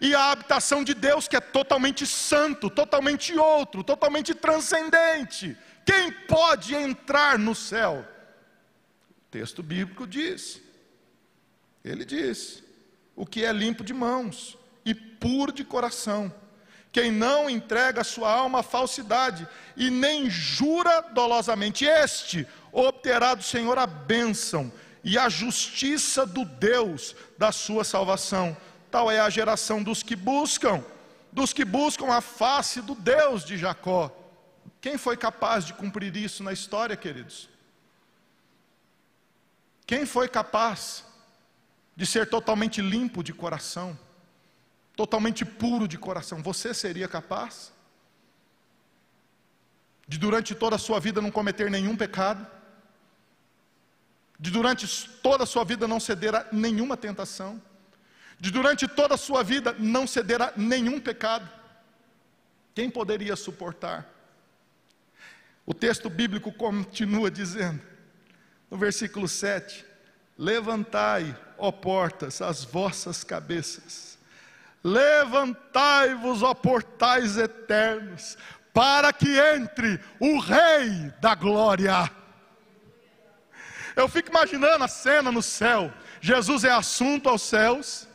[0.00, 5.56] e a habitação de Deus que é totalmente santo, totalmente outro, totalmente transcendente.
[5.84, 8.06] Quem pode entrar no céu?
[9.10, 10.60] O texto bíblico diz.
[11.90, 12.62] Ele diz:
[13.14, 16.32] o que é limpo de mãos e puro de coração,
[16.92, 19.46] quem não entrega a sua alma à falsidade
[19.76, 24.72] e nem jura dolosamente, este obterá do Senhor a bênção
[25.02, 28.56] e a justiça do Deus da sua salvação
[28.90, 30.84] Tal é a geração dos que buscam,
[31.30, 34.10] dos que buscam a face do Deus de Jacó.
[34.80, 37.48] Quem foi capaz de cumprir isso na história, queridos?
[39.86, 41.04] Quem foi capaz
[41.98, 43.98] de ser totalmente limpo de coração,
[44.96, 46.40] totalmente puro de coração?
[46.42, 47.72] Você seria capaz?
[50.06, 52.46] De durante toda a sua vida não cometer nenhum pecado?
[54.38, 54.86] De durante
[55.20, 57.60] toda a sua vida não ceder a nenhuma tentação?
[58.40, 61.48] de durante toda a sua vida não ceder a nenhum pecado.
[62.74, 64.08] Quem poderia suportar?
[65.66, 67.80] O texto bíblico continua dizendo,
[68.70, 69.84] no versículo 7:
[70.36, 74.18] Levantai, ó portas, as vossas cabeças,
[74.82, 78.38] levantai-vos, ó portais eternos,
[78.72, 82.10] para que entre o Rei da Glória.
[83.96, 85.92] Eu fico imaginando a cena no céu.
[86.20, 88.06] Jesus é assunto aos céus,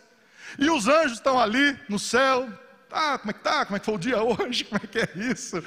[0.57, 2.47] e os anjos estão ali no céu,
[2.93, 3.65] ah, como é que tá?
[3.65, 4.63] Como é que foi o dia hoje?
[4.65, 5.57] Como é que é isso?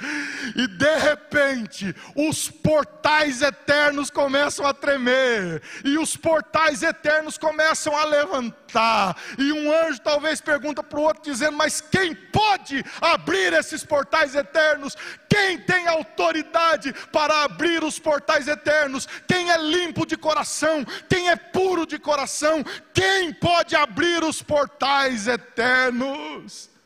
[0.55, 8.05] E de repente, os portais eternos começam a tremer, e os portais eternos começam a
[8.05, 13.83] levantar, e um anjo talvez pergunta para o outro, dizendo: Mas quem pode abrir esses
[13.83, 14.95] portais eternos?
[15.29, 19.07] Quem tem autoridade para abrir os portais eternos?
[19.27, 20.85] Quem é limpo de coração?
[21.09, 22.63] Quem é puro de coração?
[22.93, 26.76] Quem pode abrir os portais eternos?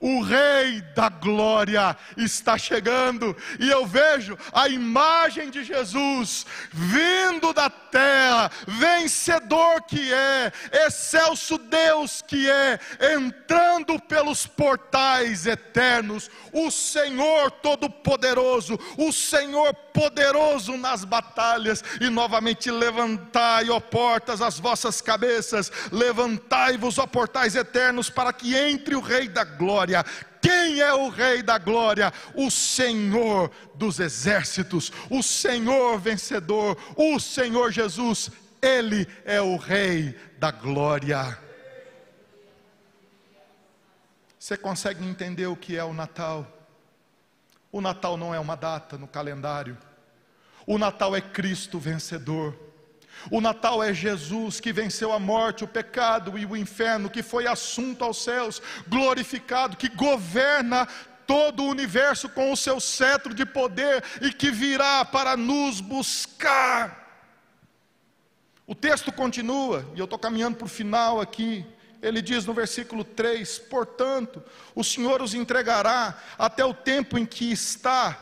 [0.00, 7.68] O Rei da Glória está chegando, e eu vejo a imagem de Jesus vindo da
[7.68, 10.52] terra, vencedor que é,
[10.86, 12.78] excelso Deus que é,
[13.16, 23.68] entrando pelos portais eternos, o Senhor Todo-Poderoso, o Senhor poderoso nas batalhas, e novamente levantai,
[23.68, 29.42] ó portas, as vossas cabeças, levantai-vos, ó portais eternos, para que entre o Rei da
[29.42, 29.87] Glória.
[30.40, 32.12] Quem é o Rei da Glória?
[32.34, 38.30] O Senhor dos exércitos, o Senhor vencedor, o Senhor Jesus,
[38.60, 41.38] Ele é o Rei da Glória.
[44.38, 46.46] Você consegue entender o que é o Natal?
[47.70, 49.76] O Natal não é uma data no calendário.
[50.66, 52.67] O Natal é Cristo vencedor.
[53.30, 57.46] O Natal é Jesus que venceu a morte, o pecado e o inferno, que foi
[57.46, 60.86] assunto aos céus, glorificado, que governa
[61.26, 67.06] todo o universo com o seu cetro de poder e que virá para nos buscar.
[68.66, 71.66] O texto continua, e eu estou caminhando para o final aqui,
[72.00, 74.42] ele diz no versículo 3: Portanto,
[74.74, 78.18] o Senhor os entregará até o tempo em que está,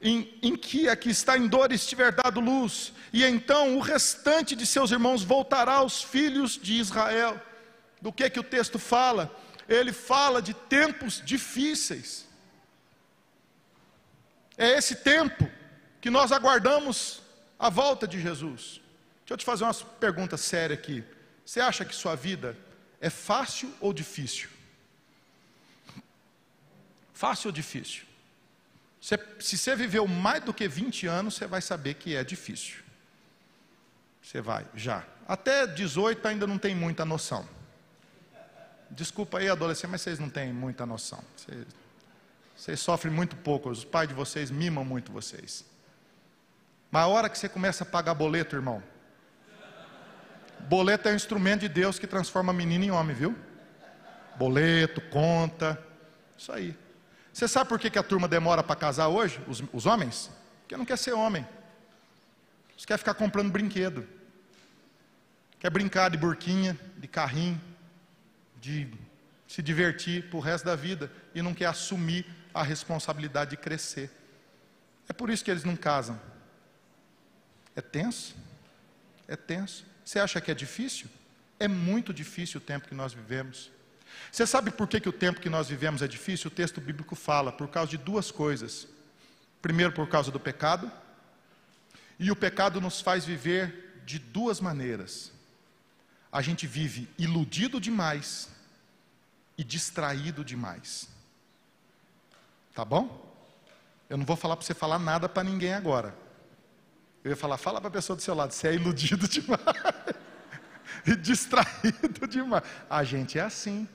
[0.00, 4.66] em, em que aqui está em dor estiver dado luz, e então o restante de
[4.66, 7.40] seus irmãos voltará aos filhos de Israel.
[8.02, 9.32] Do que que o texto fala?
[9.68, 12.26] Ele fala de tempos difíceis.
[14.58, 15.48] É esse tempo
[16.00, 17.22] que nós aguardamos
[17.56, 18.80] a volta de Jesus.
[19.20, 21.04] Deixa eu te fazer uma pergunta séria aqui.
[21.46, 22.58] Você acha que sua vida
[23.00, 24.48] é fácil ou difícil?
[27.12, 28.02] Fácil ou difícil?
[29.00, 32.82] Se você viveu mais do que 20 anos, você vai saber que é difícil.
[34.24, 35.04] Você vai, já.
[35.28, 37.46] Até 18 ainda não tem muita noção.
[38.90, 41.22] Desculpa aí, adolescente, mas vocês não têm muita noção.
[41.36, 41.66] Vocês,
[42.56, 45.64] vocês sofrem muito pouco, os pais de vocês mimam muito vocês.
[46.90, 48.82] Mas a hora que você começa a pagar boleto, irmão,
[50.60, 53.36] boleto é um instrumento de Deus que transforma menino em homem, viu?
[54.36, 55.78] Boleto, conta,
[56.36, 56.74] isso aí.
[57.30, 60.30] Você sabe por que, que a turma demora para casar hoje, os, os homens?
[60.60, 61.46] Porque não quer ser homem.
[62.74, 64.06] Eles querem ficar comprando brinquedo.
[65.58, 67.60] Quer brincar de burquinha, de carrinho,
[68.60, 68.92] de
[69.48, 74.10] se divertir para o resto da vida e não quer assumir a responsabilidade de crescer.
[75.08, 76.20] É por isso que eles não casam.
[77.76, 78.34] É tenso?
[79.26, 79.84] É tenso.
[80.04, 81.08] Você acha que é difícil?
[81.58, 83.70] É muito difícil o tempo que nós vivemos.
[84.30, 86.48] Você sabe por que, que o tempo que nós vivemos é difícil?
[86.48, 88.86] O texto bíblico fala, por causa de duas coisas.
[89.62, 90.90] Primeiro, por causa do pecado,
[92.18, 95.32] e o pecado nos faz viver de duas maneiras.
[96.30, 98.48] A gente vive iludido demais
[99.56, 101.08] e distraído demais.
[102.74, 103.22] Tá bom?
[104.08, 106.14] Eu não vou falar para você falar nada para ninguém agora.
[107.22, 109.60] Eu ia falar, fala para a pessoa do seu lado, você é iludido demais
[111.06, 112.64] e distraído demais.
[112.88, 113.88] A gente é assim.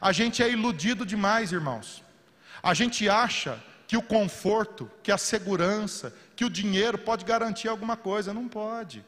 [0.00, 2.02] A gente é iludido demais, irmãos.
[2.62, 7.96] A gente acha que o conforto, que a segurança, que o dinheiro pode garantir alguma
[7.96, 8.32] coisa.
[8.32, 9.04] Não pode.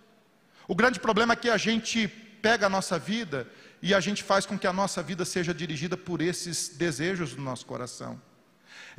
[0.66, 2.08] O grande problema é que a gente
[2.42, 3.48] pega a nossa vida
[3.80, 7.40] e a gente faz com que a nossa vida seja dirigida por esses desejos do
[7.40, 8.20] nosso coração.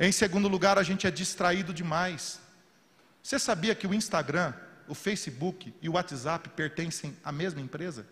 [0.00, 2.40] Em segundo lugar, a gente é distraído demais.
[3.22, 4.54] Você sabia que o Instagram,
[4.88, 8.06] o Facebook e o WhatsApp pertencem à mesma empresa?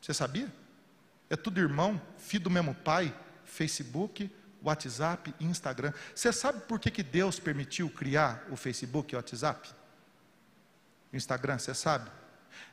[0.00, 0.46] Você sabia?
[1.28, 3.12] É tudo irmão, filho do mesmo pai,
[3.44, 4.30] Facebook,
[4.64, 5.92] WhatsApp e Instagram.
[6.14, 9.70] Você sabe por que, que Deus permitiu criar o Facebook e o WhatsApp?
[11.12, 12.10] O Instagram, você sabe?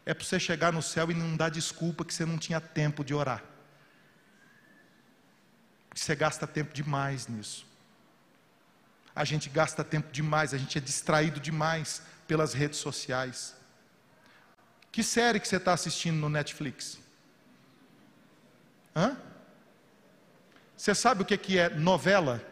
[0.05, 3.03] É para você chegar no céu e não dar desculpa que você não tinha tempo
[3.03, 3.43] de orar.
[5.89, 7.65] Porque você gasta tempo demais nisso.
[9.13, 13.53] A gente gasta tempo demais, a gente é distraído demais pelas redes sociais.
[14.91, 16.97] Que série que você está assistindo no Netflix?
[18.95, 19.17] Hã?
[20.81, 22.43] Você sabe o que é novela?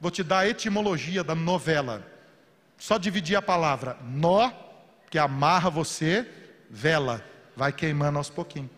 [0.00, 2.06] Vou te dar a etimologia da novela.
[2.78, 4.52] Só dividir a palavra nó,
[5.10, 6.24] que amarra você,
[6.70, 7.20] vela,
[7.56, 8.70] vai queimando aos pouquinhos.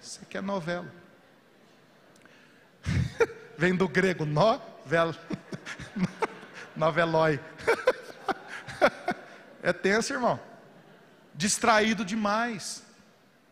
[0.00, 0.86] Isso aqui é novela.
[3.58, 5.16] Vem do grego nó, vela.
[6.76, 7.40] Novelói.
[9.64, 10.40] É tenso, irmão.
[11.34, 12.84] Distraído demais.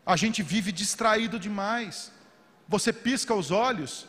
[0.04, 2.12] A gente vive distraído demais.
[2.70, 4.06] Você pisca os olhos,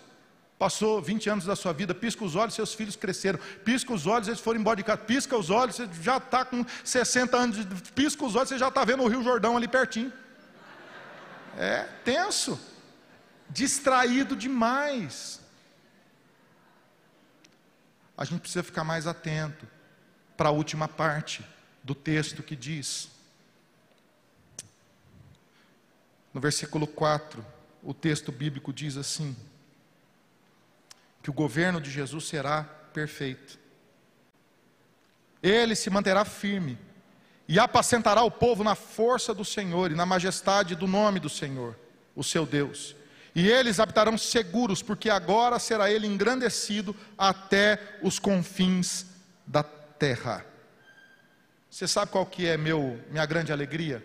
[0.58, 4.30] passou 20 anos da sua vida, pisca os olhos, seus filhos cresceram, pisca os olhos,
[4.30, 7.92] eles foram embora de casa, pisca os olhos, você já está com 60 anos, de,
[7.92, 10.14] pisca os olhos, você já está vendo o Rio Jordão ali pertinho.
[11.58, 12.58] É tenso,
[13.50, 15.42] distraído demais
[18.22, 19.68] a gente precisa ficar mais atento
[20.38, 21.44] para a última parte
[21.84, 23.10] do texto que diz.
[26.32, 27.44] No versículo 4,
[27.84, 29.36] o texto bíblico diz assim:
[31.22, 33.60] que o governo de Jesus será perfeito.
[35.42, 36.78] Ele se manterá firme
[37.48, 41.78] e apacentará o povo na força do Senhor e na majestade do nome do Senhor,
[42.16, 42.96] o seu Deus.
[43.34, 49.06] E eles habitarão seguros, porque agora será ele engrandecido até os confins
[49.48, 50.46] da terra.
[51.70, 54.04] Você sabe qual que é meu, minha grande alegria?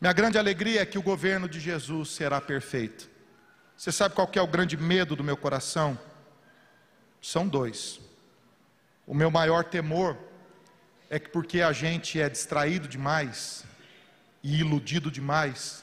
[0.00, 3.08] Minha grande alegria é que o governo de Jesus será perfeito.
[3.76, 5.98] Você sabe qual é o grande medo do meu coração?
[7.20, 8.00] São dois.
[9.06, 10.16] O meu maior temor
[11.10, 13.64] é que porque a gente é distraído demais
[14.42, 15.82] e iludido demais,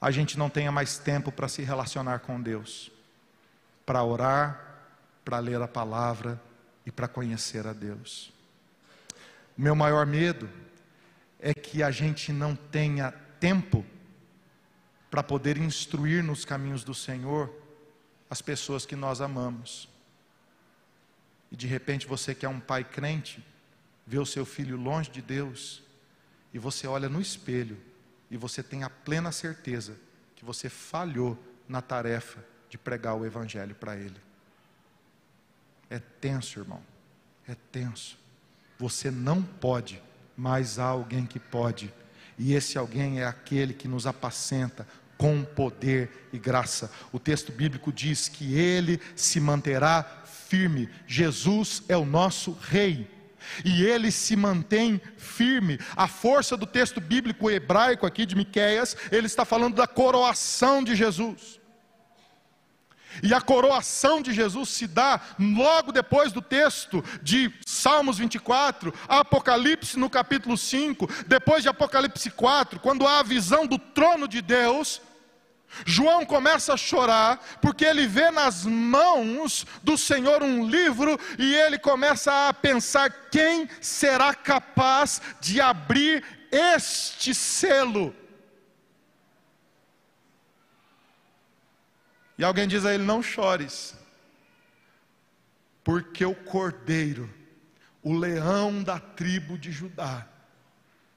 [0.00, 2.90] a gente não tenha mais tempo para se relacionar com Deus,
[3.84, 4.60] para orar,
[5.24, 6.40] para ler a palavra
[6.86, 8.32] e para conhecer a Deus.
[9.56, 10.48] O meu maior medo
[11.42, 13.84] é que a gente não tenha tempo
[15.10, 17.52] para poder instruir nos caminhos do Senhor
[18.30, 19.88] as pessoas que nós amamos.
[21.50, 23.44] E de repente você que é um pai crente,
[24.06, 25.82] vê o seu filho longe de Deus,
[26.54, 27.78] e você olha no espelho
[28.30, 29.98] e você tem a plena certeza
[30.36, 31.38] que você falhou
[31.68, 34.20] na tarefa de pregar o Evangelho para ele.
[35.90, 36.82] É tenso, irmão,
[37.46, 38.18] é tenso.
[38.78, 40.02] Você não pode,
[40.42, 41.94] mas há alguém que pode,
[42.36, 44.84] e esse alguém é aquele que nos apacenta
[45.16, 46.90] com poder e graça.
[47.12, 50.90] O texto bíblico diz que ele se manterá firme.
[51.06, 53.08] Jesus é o nosso rei.
[53.64, 55.78] E ele se mantém firme.
[55.94, 60.96] A força do texto bíblico hebraico aqui de Miqueias, ele está falando da coroação de
[60.96, 61.60] Jesus.
[63.22, 69.98] E a coroação de Jesus se dá logo depois do texto de Salmos 24, Apocalipse
[69.98, 75.00] no capítulo 5, depois de Apocalipse 4, quando há a visão do trono de Deus,
[75.86, 81.78] João começa a chorar porque ele vê nas mãos do Senhor um livro e ele
[81.78, 88.14] começa a pensar: quem será capaz de abrir este selo?
[92.42, 93.94] E alguém diz a ele: não chores,
[95.84, 97.32] porque o cordeiro,
[98.02, 100.26] o leão da tribo de Judá,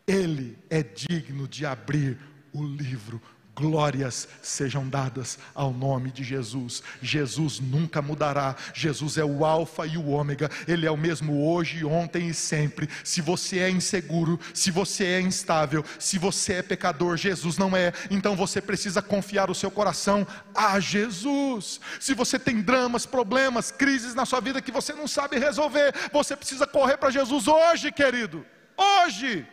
[0.06, 2.20] ele é digno de abrir
[2.54, 3.20] o livro
[3.56, 6.84] Glórias sejam dadas ao nome de Jesus.
[7.02, 8.54] Jesus nunca mudará.
[8.74, 10.52] Jesus é o Alfa e o Ômega.
[10.68, 12.90] Ele é o mesmo hoje, ontem e sempre.
[13.02, 17.94] Se você é inseguro, se você é instável, se você é pecador, Jesus não é.
[18.12, 21.80] Então você precisa confiar o seu coração a Jesus.
[21.98, 26.36] Se você tem dramas, problemas, crises na sua vida que você não sabe resolver, você
[26.36, 28.46] precisa correr para Jesus hoje, querido.
[28.78, 29.48] Hoje.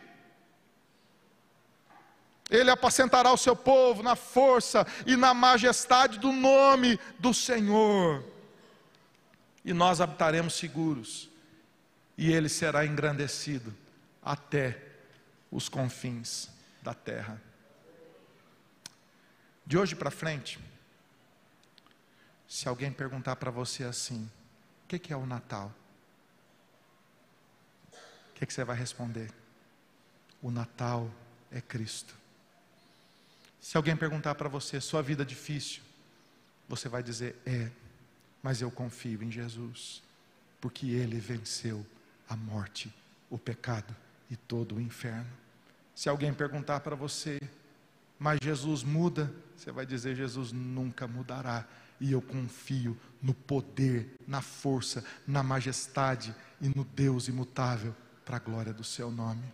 [2.53, 8.23] Ele apacentará o seu povo na força e na majestade do nome do Senhor.
[9.65, 11.31] E nós habitaremos seguros,
[12.15, 13.75] e ele será engrandecido
[14.21, 14.79] até
[15.49, 16.47] os confins
[16.79, 17.41] da terra.
[19.65, 20.59] De hoje para frente,
[22.47, 24.29] se alguém perguntar para você assim:
[24.83, 25.73] o que, é o Natal?
[27.91, 29.31] O que, que você vai responder?
[30.39, 31.09] O Natal
[31.51, 32.21] é Cristo.
[33.63, 35.81] Se alguém perguntar para você, sua vida é difícil,
[36.67, 37.71] você vai dizer, é,
[38.43, 40.03] mas eu confio em Jesus,
[40.59, 41.85] porque Ele venceu
[42.27, 42.93] a morte,
[43.29, 43.95] o pecado
[44.29, 45.31] e todo o inferno.
[45.95, 47.39] Se alguém perguntar para você,
[48.19, 51.65] mas Jesus muda, você vai dizer, Jesus nunca mudará,
[52.01, 57.95] e eu confio no poder, na força, na majestade e no Deus imutável,
[58.25, 59.45] para a glória do seu nome.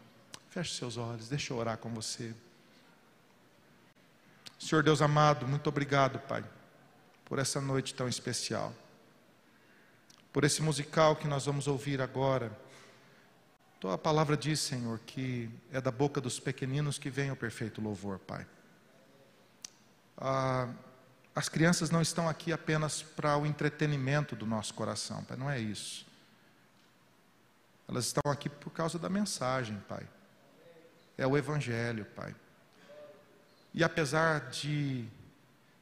[0.49, 2.33] Feche seus olhos, deixa eu orar com você.
[4.59, 6.43] Senhor Deus amado, muito obrigado, Pai,
[7.23, 8.73] por essa noite tão especial,
[10.33, 12.51] por esse musical que nós vamos ouvir agora.
[13.79, 18.19] Tua palavra diz, Senhor, que é da boca dos pequeninos que vem o perfeito louvor,
[18.19, 18.45] Pai.
[20.17, 20.67] Ah,
[21.33, 25.57] as crianças não estão aqui apenas para o entretenimento do nosso coração, Pai, não é
[25.57, 26.05] isso.
[27.87, 30.05] Elas estão aqui por causa da mensagem, Pai.
[31.17, 32.35] É o Evangelho, Pai.
[33.73, 35.05] E apesar de,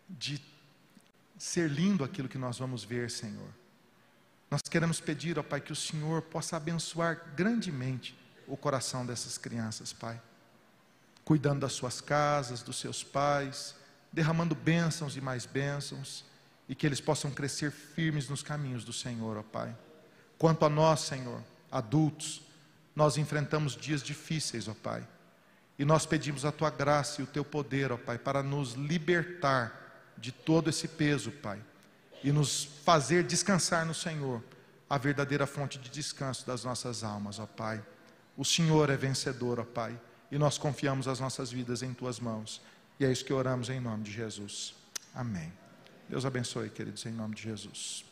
[0.10, 0.42] de
[1.38, 3.50] ser lindo aquilo que nós vamos ver, Senhor,
[4.50, 8.18] nós queremos pedir, ó Pai, que o Senhor possa abençoar grandemente
[8.48, 10.22] o coração dessas crianças, Pai.
[11.24, 13.76] Cuidando das suas casas, dos seus pais,
[14.12, 16.26] derramando bênçãos e mais bênçãos,
[16.70, 19.76] e que eles possam crescer firmes nos caminhos do Senhor, ó Pai.
[20.38, 22.42] Quanto a nós, Senhor, adultos,
[22.96, 25.08] nós enfrentamos dias difíceis, ó Pai
[25.78, 30.14] e nós pedimos a tua graça e o teu poder, ó Pai, para nos libertar
[30.18, 31.60] de todo esse peso, Pai,
[32.24, 34.44] e nos fazer descansar no Senhor,
[34.90, 37.84] a verdadeira fonte de descanso das nossas almas, ó Pai.
[38.36, 40.00] O Senhor é vencedor, ó Pai,
[40.32, 42.62] e nós confiamos as nossas vidas em tuas mãos.
[43.00, 44.74] E é isso que oramos em nome de Jesus.
[45.14, 45.54] Amém.
[46.10, 48.07] Deus abençoe, queridos, em nome de Jesus.